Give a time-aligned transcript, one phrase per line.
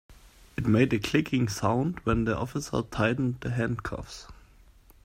[0.57, 4.25] It made a clicking sound when the officer tightened the handcuffs.